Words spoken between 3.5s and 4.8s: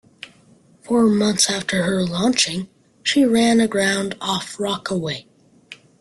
aground off